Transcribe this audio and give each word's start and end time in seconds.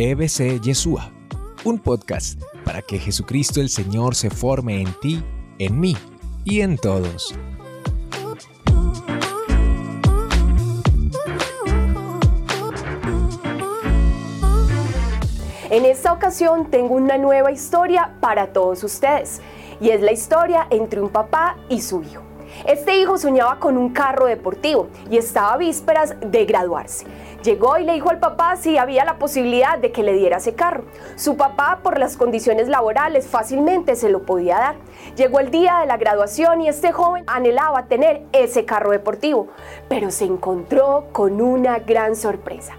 EBC 0.00 0.60
Yeshua, 0.60 1.10
un 1.64 1.80
podcast 1.80 2.40
para 2.64 2.82
que 2.82 3.00
Jesucristo 3.00 3.60
el 3.60 3.68
Señor 3.68 4.14
se 4.14 4.30
forme 4.30 4.80
en 4.80 4.94
ti, 5.00 5.24
en 5.58 5.80
mí 5.80 5.96
y 6.44 6.60
en 6.60 6.76
todos. 6.78 7.34
En 15.68 15.84
esta 15.84 16.12
ocasión 16.12 16.70
tengo 16.70 16.94
una 16.94 17.18
nueva 17.18 17.50
historia 17.50 18.14
para 18.20 18.52
todos 18.52 18.84
ustedes 18.84 19.40
y 19.80 19.90
es 19.90 20.00
la 20.00 20.12
historia 20.12 20.68
entre 20.70 21.00
un 21.00 21.08
papá 21.08 21.56
y 21.68 21.80
su 21.80 22.04
hijo. 22.04 22.22
Este 22.66 22.96
hijo 22.96 23.18
soñaba 23.18 23.58
con 23.58 23.76
un 23.76 23.90
carro 23.90 24.26
deportivo 24.26 24.88
y 25.10 25.16
estaba 25.16 25.56
vísperas 25.56 26.14
de 26.20 26.44
graduarse. 26.44 27.06
Llegó 27.42 27.78
y 27.78 27.84
le 27.84 27.92
dijo 27.94 28.10
al 28.10 28.18
papá 28.18 28.56
si 28.56 28.78
había 28.78 29.04
la 29.04 29.18
posibilidad 29.18 29.78
de 29.78 29.92
que 29.92 30.02
le 30.02 30.12
diera 30.12 30.38
ese 30.38 30.54
carro. 30.54 30.84
Su 31.16 31.36
papá, 31.36 31.80
por 31.82 31.98
las 31.98 32.16
condiciones 32.16 32.68
laborales, 32.68 33.26
fácilmente 33.26 33.96
se 33.96 34.08
lo 34.08 34.22
podía 34.22 34.58
dar. 34.58 34.76
Llegó 35.16 35.40
el 35.40 35.50
día 35.50 35.78
de 35.80 35.86
la 35.86 35.96
graduación 35.96 36.60
y 36.60 36.68
este 36.68 36.92
joven 36.92 37.24
anhelaba 37.26 37.86
tener 37.86 38.24
ese 38.32 38.64
carro 38.64 38.90
deportivo, 38.90 39.48
pero 39.88 40.10
se 40.10 40.24
encontró 40.24 41.06
con 41.12 41.40
una 41.40 41.78
gran 41.78 42.16
sorpresa 42.16 42.74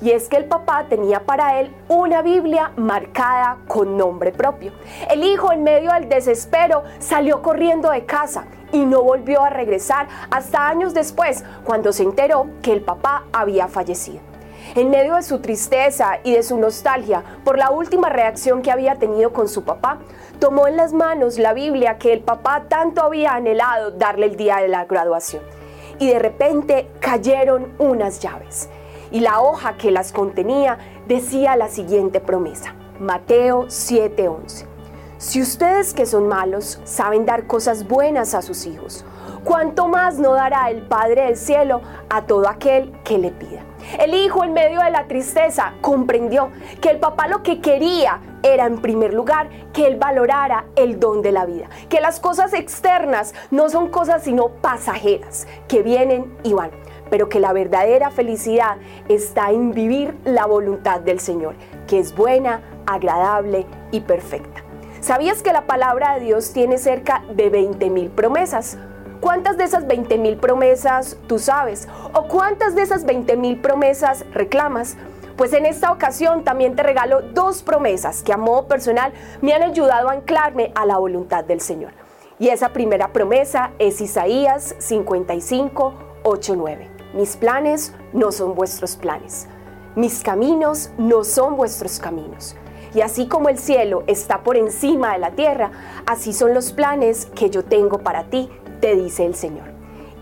y 0.00 0.10
es 0.10 0.28
que 0.28 0.36
el 0.36 0.44
papá 0.44 0.86
tenía 0.88 1.24
para 1.24 1.60
él 1.60 1.74
una 1.88 2.20
Biblia 2.22 2.72
marcada 2.76 3.58
con 3.66 3.96
nombre 3.96 4.32
propio. 4.32 4.72
El 5.10 5.24
hijo 5.24 5.50
en 5.50 5.62
medio 5.62 5.92
del 5.92 6.08
desespero 6.08 6.82
salió 6.98 7.42
corriendo 7.42 7.90
de 7.90 8.04
casa 8.04 8.44
y 8.74 8.84
no 8.84 9.02
volvió 9.02 9.42
a 9.42 9.50
regresar 9.50 10.08
hasta 10.30 10.68
años 10.68 10.92
después 10.92 11.44
cuando 11.64 11.92
se 11.92 12.02
enteró 12.02 12.48
que 12.60 12.72
el 12.72 12.82
papá 12.82 13.24
había 13.32 13.68
fallecido. 13.68 14.20
En 14.74 14.90
medio 14.90 15.14
de 15.14 15.22
su 15.22 15.40
tristeza 15.40 16.18
y 16.24 16.32
de 16.32 16.42
su 16.42 16.58
nostalgia 16.58 17.22
por 17.44 17.56
la 17.56 17.70
última 17.70 18.08
reacción 18.08 18.62
que 18.62 18.72
había 18.72 18.96
tenido 18.96 19.32
con 19.32 19.48
su 19.48 19.62
papá, 19.62 19.98
tomó 20.40 20.66
en 20.66 20.76
las 20.76 20.92
manos 20.92 21.38
la 21.38 21.52
Biblia 21.52 21.98
que 21.98 22.12
el 22.12 22.20
papá 22.20 22.64
tanto 22.68 23.02
había 23.02 23.34
anhelado 23.34 23.92
darle 23.92 24.26
el 24.26 24.36
día 24.36 24.56
de 24.56 24.68
la 24.68 24.84
graduación. 24.86 25.42
Y 26.00 26.08
de 26.08 26.18
repente 26.18 26.88
cayeron 26.98 27.74
unas 27.78 28.18
llaves 28.18 28.68
y 29.12 29.20
la 29.20 29.40
hoja 29.40 29.76
que 29.76 29.92
las 29.92 30.12
contenía 30.12 30.78
decía 31.06 31.54
la 31.54 31.68
siguiente 31.68 32.18
promesa. 32.18 32.74
Mateo 32.98 33.66
7:11. 33.68 34.73
Si 35.24 35.40
ustedes 35.40 35.94
que 35.94 36.04
son 36.04 36.28
malos 36.28 36.78
saben 36.84 37.24
dar 37.24 37.46
cosas 37.46 37.88
buenas 37.88 38.34
a 38.34 38.42
sus 38.42 38.66
hijos, 38.66 39.06
¿cuánto 39.42 39.88
más 39.88 40.18
no 40.18 40.34
dará 40.34 40.68
el 40.68 40.82
Padre 40.82 41.22
del 41.22 41.38
Cielo 41.38 41.80
a 42.10 42.26
todo 42.26 42.46
aquel 42.46 42.92
que 43.04 43.16
le 43.16 43.30
pida? 43.30 43.62
El 43.98 44.12
hijo 44.12 44.44
en 44.44 44.52
medio 44.52 44.82
de 44.82 44.90
la 44.90 45.06
tristeza 45.06 45.72
comprendió 45.80 46.50
que 46.82 46.90
el 46.90 46.98
papá 46.98 47.26
lo 47.26 47.42
que 47.42 47.62
quería 47.62 48.20
era 48.42 48.66
en 48.66 48.82
primer 48.82 49.14
lugar 49.14 49.48
que 49.72 49.86
él 49.86 49.96
valorara 49.96 50.66
el 50.76 51.00
don 51.00 51.22
de 51.22 51.32
la 51.32 51.46
vida, 51.46 51.70
que 51.88 52.02
las 52.02 52.20
cosas 52.20 52.52
externas 52.52 53.32
no 53.50 53.70
son 53.70 53.88
cosas 53.88 54.24
sino 54.24 54.50
pasajeras, 54.50 55.46
que 55.68 55.82
vienen 55.82 56.36
y 56.42 56.52
van 56.52 56.70
pero 57.10 57.28
que 57.28 57.38
la 57.38 57.52
verdadera 57.52 58.10
felicidad 58.10 58.76
está 59.08 59.50
en 59.50 59.72
vivir 59.72 60.16
la 60.24 60.46
voluntad 60.46 61.00
del 61.00 61.20
Señor, 61.20 61.54
que 61.86 61.98
es 61.98 62.14
buena, 62.14 62.62
agradable 62.86 63.66
y 63.92 64.00
perfecta. 64.00 64.63
¿Sabías 65.04 65.42
que 65.42 65.52
la 65.52 65.66
palabra 65.66 66.14
de 66.14 66.20
Dios 66.20 66.54
tiene 66.54 66.78
cerca 66.78 67.24
de 67.28 67.50
20 67.50 67.90
mil 67.90 68.08
promesas? 68.08 68.78
¿Cuántas 69.20 69.58
de 69.58 69.64
esas 69.64 69.86
20 69.86 70.16
mil 70.16 70.38
promesas 70.38 71.18
tú 71.26 71.38
sabes? 71.38 71.88
¿O 72.14 72.26
cuántas 72.26 72.74
de 72.74 72.80
esas 72.80 73.04
20 73.04 73.36
mil 73.36 73.60
promesas 73.60 74.24
reclamas? 74.32 74.96
Pues 75.36 75.52
en 75.52 75.66
esta 75.66 75.92
ocasión 75.92 76.42
también 76.42 76.74
te 76.74 76.82
regalo 76.82 77.20
dos 77.20 77.62
promesas 77.62 78.22
que 78.22 78.32
a 78.32 78.38
modo 78.38 78.66
personal 78.66 79.12
me 79.42 79.52
han 79.52 79.62
ayudado 79.62 80.08
a 80.08 80.12
anclarme 80.12 80.72
a 80.74 80.86
la 80.86 80.96
voluntad 80.96 81.44
del 81.44 81.60
Señor. 81.60 81.92
Y 82.38 82.48
esa 82.48 82.70
primera 82.70 83.12
promesa 83.12 83.72
es 83.78 84.00
Isaías 84.00 84.74
55, 84.78 85.94
8, 86.22 86.54
9. 86.56 86.90
Mis 87.12 87.36
planes 87.36 87.92
no 88.14 88.32
son 88.32 88.54
vuestros 88.54 88.96
planes. 88.96 89.48
Mis 89.96 90.22
caminos 90.22 90.92
no 90.96 91.24
son 91.24 91.58
vuestros 91.58 91.98
caminos. 91.98 92.56
Y 92.94 93.00
así 93.00 93.26
como 93.26 93.48
el 93.48 93.58
cielo 93.58 94.04
está 94.06 94.42
por 94.42 94.56
encima 94.56 95.12
de 95.12 95.18
la 95.18 95.32
tierra, 95.32 95.72
así 96.06 96.32
son 96.32 96.54
los 96.54 96.72
planes 96.72 97.26
que 97.34 97.50
yo 97.50 97.64
tengo 97.64 97.98
para 97.98 98.24
ti, 98.24 98.48
te 98.80 98.94
dice 98.94 99.26
el 99.26 99.34
Señor. 99.34 99.66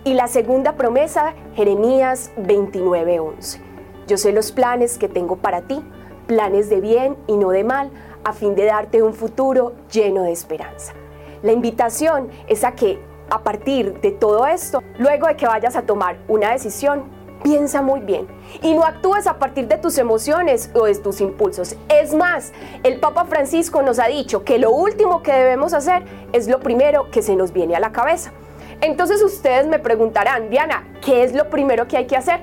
Y 0.04 0.14
la 0.14 0.26
segunda 0.26 0.72
promesa, 0.72 1.34
Jeremías 1.54 2.32
29:11. 2.36 3.60
Yo 4.06 4.16
sé 4.16 4.32
los 4.32 4.52
planes 4.52 4.98
que 4.98 5.08
tengo 5.08 5.36
para 5.36 5.62
ti, 5.62 5.84
planes 6.26 6.70
de 6.70 6.80
bien 6.80 7.16
y 7.26 7.36
no 7.36 7.50
de 7.50 7.62
mal, 7.62 7.90
a 8.24 8.32
fin 8.32 8.54
de 8.54 8.64
darte 8.64 9.02
un 9.02 9.14
futuro 9.14 9.74
lleno 9.92 10.22
de 10.22 10.32
esperanza. 10.32 10.94
La 11.42 11.52
invitación 11.52 12.30
es 12.48 12.64
a 12.64 12.72
que 12.72 12.98
a 13.30 13.42
partir 13.42 14.00
de 14.00 14.12
todo 14.12 14.46
esto, 14.46 14.82
luego 14.98 15.26
de 15.26 15.36
que 15.36 15.46
vayas 15.46 15.76
a 15.76 15.82
tomar 15.82 16.18
una 16.28 16.52
decisión, 16.52 17.04
piensa 17.42 17.82
muy 17.82 18.00
bien 18.00 18.26
y 18.62 18.74
no 18.74 18.84
actúes 18.84 19.26
a 19.26 19.38
partir 19.38 19.68
de 19.68 19.78
tus 19.78 19.98
emociones 19.98 20.70
o 20.74 20.86
de 20.86 20.94
tus 20.96 21.20
impulsos. 21.20 21.76
Es 21.88 22.14
más, 22.14 22.52
el 22.82 23.00
Papa 23.00 23.24
Francisco 23.24 23.82
nos 23.82 23.98
ha 23.98 24.06
dicho 24.06 24.44
que 24.44 24.58
lo 24.58 24.70
último 24.70 25.22
que 25.22 25.32
debemos 25.32 25.74
hacer 25.74 26.02
es 26.32 26.48
lo 26.48 26.60
primero 26.60 27.10
que 27.10 27.22
se 27.22 27.36
nos 27.36 27.52
viene 27.52 27.76
a 27.76 27.80
la 27.80 27.92
cabeza. 27.92 28.32
Entonces 28.80 29.22
ustedes 29.22 29.66
me 29.66 29.78
preguntarán, 29.78 30.50
Diana, 30.50 30.84
¿qué 31.04 31.22
es 31.22 31.34
lo 31.34 31.48
primero 31.50 31.86
que 31.86 31.96
hay 31.96 32.06
que 32.06 32.16
hacer? 32.16 32.40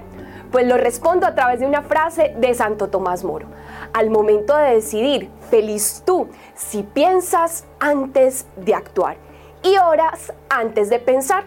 Pues 0.51 0.65
lo 0.65 0.77
respondo 0.77 1.27
a 1.27 1.35
través 1.35 1.59
de 1.59 1.65
una 1.65 1.83
frase 1.83 2.33
de 2.37 2.53
Santo 2.53 2.89
Tomás 2.89 3.23
Moro. 3.23 3.47
Al 3.93 4.09
momento 4.09 4.55
de 4.55 4.75
decidir, 4.75 5.29
feliz 5.49 6.01
tú 6.05 6.29
si 6.55 6.83
piensas 6.83 7.65
antes 7.79 8.47
de 8.55 8.73
actuar 8.73 9.17
y 9.63 9.77
oras 9.77 10.33
antes 10.49 10.89
de 10.89 10.99
pensar, 10.99 11.43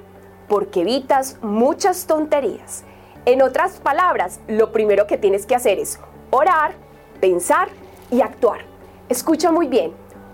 porque 0.48 0.82
evitas 0.82 1.38
muchas 1.40 2.06
tonterías. 2.06 2.84
En 3.24 3.40
otras 3.40 3.78
palabras, 3.78 4.40
lo 4.48 4.72
primero 4.72 5.06
que 5.06 5.16
tienes 5.16 5.46
que 5.46 5.54
hacer 5.54 5.78
es 5.78 6.00
orar, 6.30 6.72
pensar 7.20 7.68
y 8.10 8.20
actuar. 8.20 8.62
Escucha 9.08 9.52
muy 9.52 9.68
bien, 9.68 9.92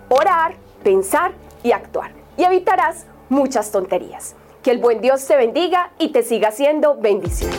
orar, 0.08 0.54
pensar 0.82 1.32
y 1.62 1.72
actuar. 1.72 2.12
Y 2.38 2.44
evitarás 2.44 3.04
muchas 3.28 3.70
tonterías. 3.72 4.36
Que 4.62 4.70
el 4.70 4.78
buen 4.78 5.02
Dios 5.02 5.26
te 5.26 5.36
bendiga 5.36 5.92
y 5.98 6.12
te 6.12 6.22
siga 6.22 6.48
haciendo 6.48 6.96
bendición. 6.96 7.52